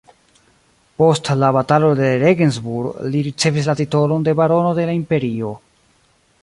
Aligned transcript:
Post 1.01 1.29
la 1.41 1.49
Batalo 1.57 1.91
de 1.99 2.09
Regensburg 2.23 3.05
li 3.17 3.23
ricevis 3.29 3.71
la 3.73 3.77
titolon 3.83 4.27
de 4.29 4.37
barono 4.43 4.75
de 4.81 4.91
la 4.91 4.99
imperio. 5.03 5.55